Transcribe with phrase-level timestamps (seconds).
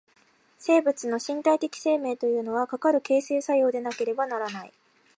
[0.57, 4.73] 生物の身体的生命というのは、かかる形成作用でなければならない。